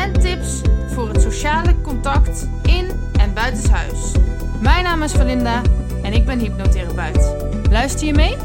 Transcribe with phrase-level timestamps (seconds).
[0.00, 0.60] en tips
[0.94, 4.12] voor het sociale contact in en buitenshuis.
[4.60, 5.62] Mijn naam is Valinda
[6.02, 7.24] en ik ben hypnotherapeut.
[7.70, 8.36] Luister je mee?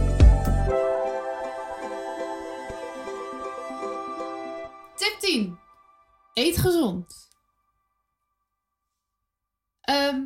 [4.96, 5.58] Tip 10.
[6.34, 7.30] Eet gezond.
[9.82, 10.22] Ehm,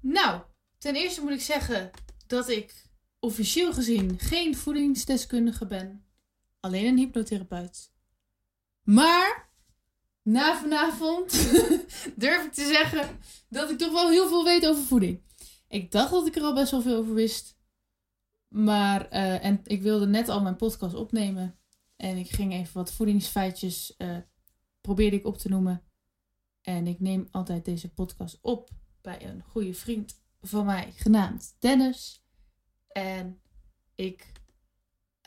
[0.00, 0.40] nou,
[0.78, 1.90] ten eerste moet ik zeggen
[2.26, 2.88] dat ik
[3.20, 6.06] officieel gezien geen voedingsdeskundige ben.
[6.60, 7.92] Alleen een hypnotherapeut.
[8.82, 9.45] Maar
[10.26, 11.32] na vanavond
[12.22, 15.22] durf ik te zeggen dat ik toch wel heel veel weet over voeding.
[15.68, 17.56] Ik dacht dat ik er al best wel veel over wist.
[18.48, 21.58] Maar, eh, en ik wilde net al mijn podcast opnemen.
[21.96, 24.16] En ik ging even wat voedingsfeitjes, uh,
[24.80, 25.82] probeerde ik op te noemen.
[26.62, 32.24] En ik neem altijd deze podcast op bij een goede vriend van mij, genaamd Dennis.
[32.88, 33.40] En
[33.94, 34.32] ik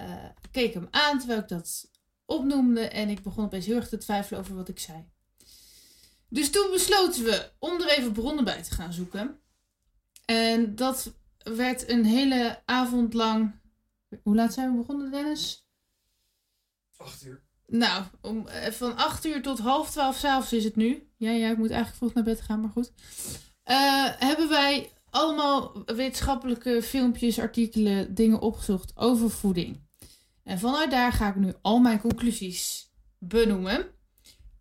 [0.02, 1.92] uh, keek hem aan terwijl ik dat
[2.30, 2.88] opnoemde.
[2.88, 5.06] En ik begon opeens heel erg te twijfelen over wat ik zei.
[6.30, 9.40] Dus toen besloten we om er even bronnen bij te gaan zoeken.
[10.26, 13.60] En dat werd een hele avond lang.
[14.24, 15.68] Hoe laat zijn we begonnen, Dennis?
[16.98, 17.42] Acht uur.
[17.70, 21.10] Nou, om, eh, van 8 uur tot half 12 s'avonds is het nu.
[21.18, 22.92] Ja, ja, ik moet eigenlijk vroeg naar bed gaan, maar goed.
[23.66, 29.88] Uh, hebben wij allemaal wetenschappelijke filmpjes, artikelen, dingen opgezocht over voeding.
[30.50, 33.88] En vanuit daar ga ik nu al mijn conclusies benoemen.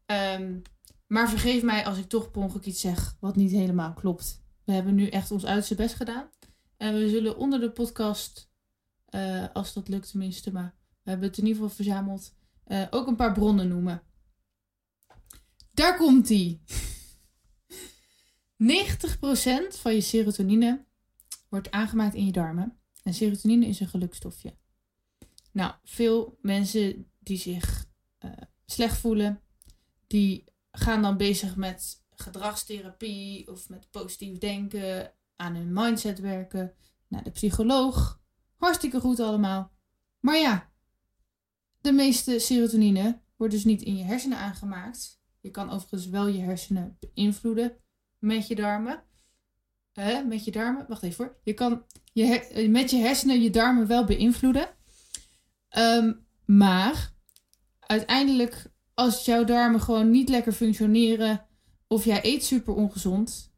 [0.06, 0.62] Um,
[1.06, 4.42] maar vergeef mij als ik toch per iets zeg wat niet helemaal klopt.
[4.64, 6.30] We hebben nu echt ons uiterste best gedaan.
[6.76, 8.50] En we zullen onder de podcast,
[9.10, 12.34] uh, als dat lukt tenminste, maar we hebben het in ieder geval verzameld,
[12.66, 14.02] uh, ook een paar bronnen noemen.
[15.72, 16.62] Daar komt ie.
[18.56, 20.86] 90% van je serotonine
[21.48, 22.78] wordt aangemaakt in je darmen.
[23.02, 24.56] En serotonine is een gelukstofje.
[25.58, 27.86] Nou, veel mensen die zich
[28.24, 28.30] uh,
[28.66, 29.40] slecht voelen,
[30.06, 36.74] die gaan dan bezig met gedragstherapie of met positief denken, aan hun mindset werken,
[37.08, 38.20] naar de psycholoog.
[38.56, 39.72] Hartstikke goed allemaal.
[40.20, 40.70] Maar ja,
[41.80, 45.20] de meeste serotonine wordt dus niet in je hersenen aangemaakt.
[45.40, 47.76] Je kan overigens wel je hersenen beïnvloeden
[48.18, 49.04] met je darmen.
[49.92, 50.86] Hè, met je darmen.
[50.88, 51.38] Wacht even hoor.
[51.42, 54.76] Je kan je met je hersenen je darmen wel beïnvloeden.
[55.76, 57.12] Um, maar
[57.80, 61.46] uiteindelijk, als jouw darmen gewoon niet lekker functioneren.
[61.86, 63.52] of jij eet super ongezond.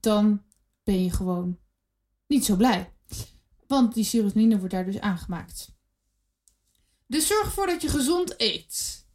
[0.00, 0.44] dan
[0.84, 1.58] ben je gewoon
[2.26, 2.92] niet zo blij.
[3.66, 5.74] Want die serotonine wordt daar dus aangemaakt.
[7.06, 9.06] Dus zorg ervoor dat je gezond eet.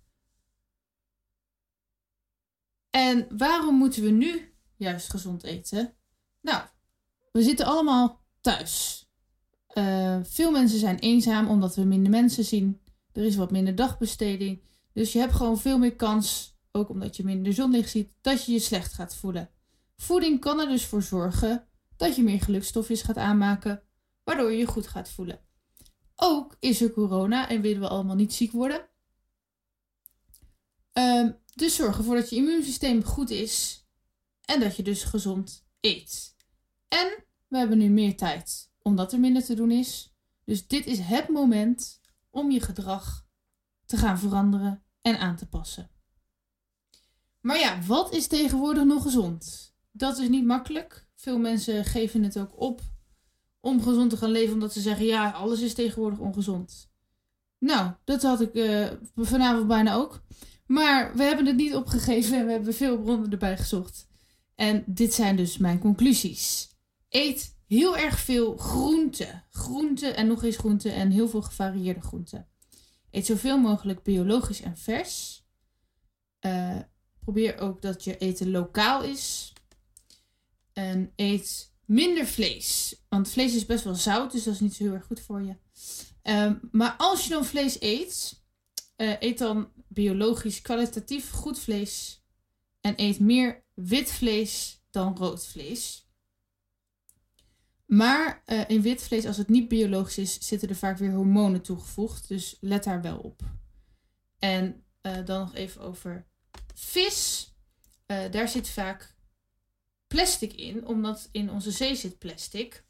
[2.90, 5.96] En waarom moeten we nu juist gezond eten?
[6.42, 6.68] Nou,
[7.32, 9.01] we zitten allemaal thuis.
[9.74, 12.82] Uh, veel mensen zijn eenzaam omdat we minder mensen zien.
[13.14, 14.62] Er is wat minder dagbesteding.
[14.94, 18.52] Dus je hebt gewoon veel meer kans, ook omdat je minder zonlicht ziet, dat je
[18.52, 19.50] je slecht gaat voelen.
[19.98, 21.68] Voeding kan er dus voor zorgen
[21.98, 23.84] dat je meer gelukstofjes gaat aanmaken,
[24.24, 25.40] waardoor je je goed gaat voelen.
[26.16, 28.90] Ook is er corona en willen we allemaal niet ziek worden.
[30.94, 33.86] Um, dus zorg ervoor dat je immuunsysteem goed is
[34.46, 36.36] en dat je dus gezond eet.
[36.88, 40.16] En we hebben nu meer tijd, omdat er minder te doen is.
[40.46, 43.26] Dus dit is het moment om je gedrag
[43.86, 45.90] te gaan veranderen en aan te passen.
[47.42, 49.74] Maar ja, wat is tegenwoordig nog gezond?
[49.92, 51.08] Dat is niet makkelijk.
[51.16, 52.82] Veel mensen geven het ook op
[53.60, 56.92] om gezond te gaan leven, omdat ze zeggen: ja, alles is tegenwoordig ongezond.
[57.58, 60.22] Nou, dat had ik uh, vanavond bijna ook.
[60.66, 64.08] Maar we hebben het niet opgegeven en we hebben veel bronnen erbij gezocht.
[64.56, 66.70] En dit zijn dus mijn conclusies.
[67.10, 69.44] Eet heel erg veel groenten.
[69.50, 72.48] Groenten en nog eens groenten en heel veel gevarieerde groenten.
[73.12, 75.44] Eet zoveel mogelijk biologisch en vers.
[76.42, 76.80] Uh,
[77.20, 79.54] probeer ook dat je eten lokaal is.
[80.74, 82.96] En eet minder vlees.
[83.10, 85.42] Want vlees is best wel zout, dus dat is niet zo heel erg goed voor
[85.42, 85.56] je.
[86.24, 88.44] Um, maar als je dan vlees eet,
[88.98, 92.24] uh, eet dan biologisch kwalitatief goed vlees.
[92.82, 96.10] En eet meer wit vlees dan rood vlees.
[97.92, 101.62] Maar uh, in wit vlees, als het niet biologisch is, zitten er vaak weer hormonen
[101.62, 102.28] toegevoegd.
[102.28, 103.42] Dus let daar wel op.
[104.40, 106.28] En uh, dan nog even over
[106.76, 107.54] vis.
[108.06, 109.16] eh, daar zit vaak
[110.08, 112.86] plastic in, omdat in onze zee zit plastic.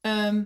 [0.00, 0.44] Ehm,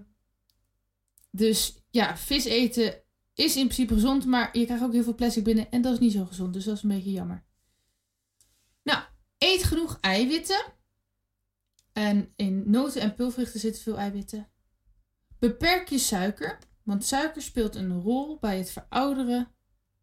[1.31, 3.03] dus ja, vis eten
[3.35, 5.99] is in principe gezond, maar je krijgt ook heel veel plastic binnen en dat is
[5.99, 6.53] niet zo gezond.
[6.53, 7.45] Dus dat is een beetje jammer.
[8.83, 9.03] Nou,
[9.39, 10.77] eet genoeg eiwitten.
[11.99, 14.49] En in noten en pulvruchten zitten veel eiwitten.
[15.39, 19.49] Beperk je suiker, want suiker speelt een rol bij het verouderen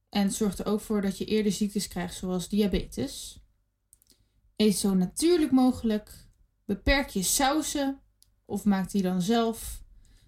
[0.09, 3.43] en zorgt er ook voor dat je eerder ziektes krijgt, zoals diabetes.
[4.55, 6.27] Eet zo natuurlijk mogelijk.
[6.65, 8.01] Beperk je sausen
[8.45, 9.83] of maak die dan zelf.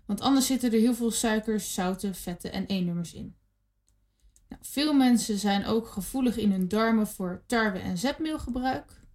[0.06, 3.36] Want anders zitten er heel veel suikers, zouten, vetten en E-nummers in.
[4.50, 9.06] Nou, veel mensen zijn ook gevoelig in hun darmen voor tarwe- en zetmeelgebruik.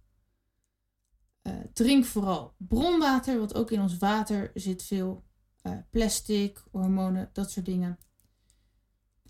[1.43, 5.23] Uh, drink vooral bronwater, want ook in ons water zit veel
[5.63, 7.97] uh, plastic, hormonen, dat soort dingen.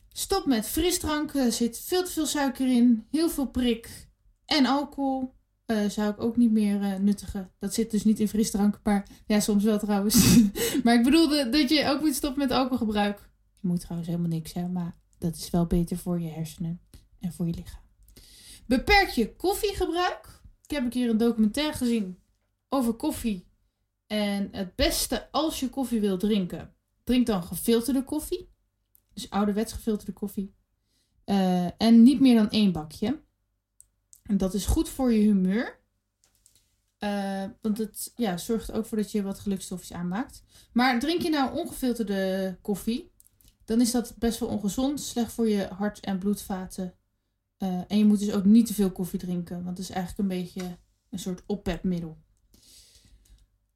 [0.10, 4.10] Stop met frisdrank, er zit veel te veel suiker in, heel veel prik
[4.46, 5.34] en alcohol.
[5.68, 7.52] Uh, zou ik ook niet meer nuttigen.
[7.60, 10.38] Dat zit dus niet in frisdrank, maar ja, soms wel trouwens.
[10.84, 13.30] maar ik bedoelde dat je ook moet stoppen met alcoholgebruik.
[13.62, 16.82] Je moet trouwens helemaal niks, hè, maar dat is wel beter voor je hersenen
[17.20, 17.82] en voor je lichaam.
[18.66, 20.42] Beperk je koffiegebruik.
[20.64, 22.20] Ik heb een keer een documentaire gezien
[22.70, 23.48] over koffie.
[24.08, 26.74] En het beste als je koffie wil drinken,
[27.04, 28.52] drink dan gefilterde koffie.
[29.14, 30.56] Dus ouderwets gefilterde koffie.
[31.26, 33.22] Uh, en niet meer dan één bakje.
[34.24, 35.82] En dat is goed voor je humeur.
[37.00, 40.44] Uh, want het ja, zorgt ook voor dat je wat gelukstofjes aanmaakt.
[40.74, 43.12] Maar drink je nou ongefilterde koffie,
[43.66, 45.02] dan is dat best wel ongezond.
[45.02, 46.96] Slecht voor je hart- en bloedvaten.
[47.60, 49.64] Uh, en je moet dus ook niet te veel koffie drinken.
[49.64, 50.78] Want het is eigenlijk een beetje
[51.10, 52.18] een soort oppepmiddel.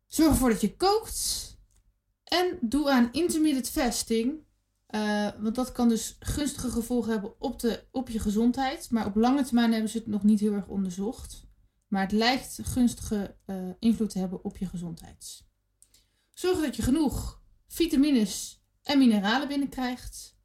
[0.08, 1.46] Zorg ervoor dat je kookt.
[2.24, 4.46] En doe aan intermittent fasting.
[4.90, 8.92] Uh, want dat kan dus gunstige gevolgen hebben op, de, op je gezondheid.
[8.92, 11.46] Maar op lange termijn hebben ze het nog niet heel erg onderzocht.
[11.88, 15.46] Maar het lijkt gunstige uh, invloed te hebben op je gezondheid.
[16.34, 20.38] Zorg dat je genoeg vitamines en mineralen binnenkrijgt.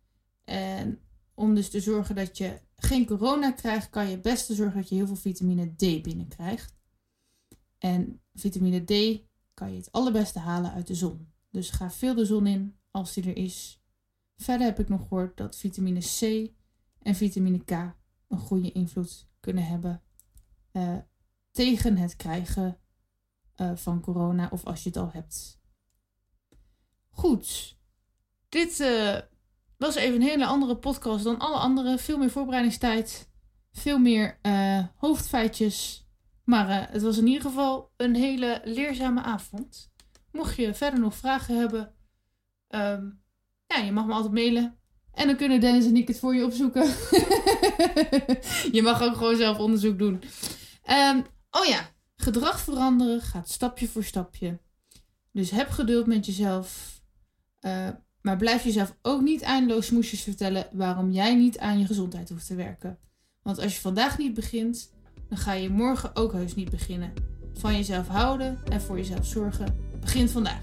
[0.44, 1.00] En
[1.34, 4.88] om dus te zorgen dat je geen corona krijgt, kan je het beste zorgen dat
[4.88, 6.74] je heel veel vitamine D binnenkrijgt.
[7.78, 9.22] En vitamine D
[9.54, 11.32] kan je het allerbeste halen uit de zon.
[11.50, 13.82] Dus ga veel de zon in als die er is.
[14.36, 16.50] Verder heb ik nog gehoord dat vitamine C
[16.98, 17.70] en vitamine K
[18.28, 20.02] een goede invloed kunnen hebben
[20.72, 20.96] uh,
[21.50, 22.78] tegen het krijgen
[23.56, 25.60] uh, van corona of als je het al hebt.
[27.08, 27.78] Goed,
[28.48, 29.18] dit uh,
[29.82, 31.98] was even een hele andere podcast dan alle andere.
[31.98, 33.30] Veel meer voorbereidingstijd,
[33.72, 34.38] veel meer
[34.96, 36.06] hoofdfeitjes.
[36.44, 39.92] Maar het was in ieder geval een hele leerzame avond.
[40.32, 41.94] Mocht je verder nog vragen hebben,
[42.68, 43.22] um,
[43.66, 44.76] ja, je mag me altijd mailen.
[45.12, 46.82] En dan kunnen Dennis en ik het voor je opzoeken.
[48.76, 50.22] je mag ook gewoon zelf onderzoek doen.
[50.90, 54.58] Um, oh ja, gedrag veranderen gaat stapje voor stapje.
[55.32, 57.00] Dus heb geduld met jezelf.
[57.60, 57.88] Uh,
[58.22, 62.46] maar blijf jezelf ook niet eindeloos smoesjes vertellen waarom jij niet aan je gezondheid hoeft
[62.46, 62.98] te werken.
[63.42, 64.92] Want als je vandaag niet begint,
[65.28, 67.12] dan ga je morgen ook heus niet beginnen.
[67.54, 70.62] Van jezelf houden en voor jezelf zorgen begint vandaag.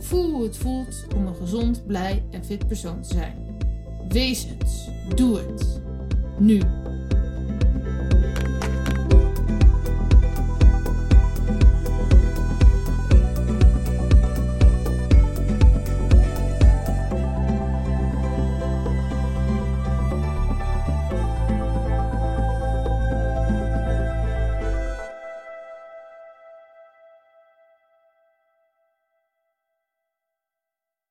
[0.00, 3.58] Voel hoe het voelt om een gezond, blij en fit persoon te zijn.
[4.08, 4.88] Wees het.
[5.16, 5.80] Doe het.
[6.38, 6.60] Nu.